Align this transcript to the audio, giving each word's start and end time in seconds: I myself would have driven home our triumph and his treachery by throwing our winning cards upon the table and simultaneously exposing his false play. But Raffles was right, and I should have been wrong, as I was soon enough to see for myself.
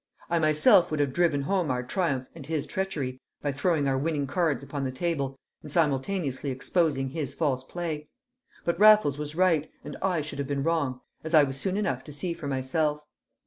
I 0.31 0.39
myself 0.39 0.89
would 0.89 0.99
have 0.99 1.13
driven 1.13 1.43
home 1.43 1.69
our 1.69 1.83
triumph 1.83 2.27
and 2.33 2.43
his 2.47 2.65
treachery 2.65 3.21
by 3.43 3.51
throwing 3.51 3.87
our 3.87 3.99
winning 3.99 4.25
cards 4.25 4.63
upon 4.63 4.81
the 4.81 4.89
table 4.91 5.37
and 5.61 5.71
simultaneously 5.71 6.49
exposing 6.49 7.09
his 7.09 7.35
false 7.35 7.63
play. 7.63 8.07
But 8.65 8.79
Raffles 8.79 9.19
was 9.19 9.35
right, 9.35 9.69
and 9.83 9.95
I 10.01 10.21
should 10.21 10.39
have 10.39 10.47
been 10.47 10.63
wrong, 10.63 11.01
as 11.23 11.35
I 11.35 11.43
was 11.43 11.57
soon 11.59 11.77
enough 11.77 12.03
to 12.05 12.11
see 12.11 12.33
for 12.33 12.47
myself. 12.47 13.03